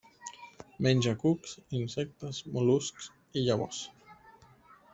[0.85, 3.11] Menja cucs, insectes, mol·luscs
[3.43, 3.83] i llavors.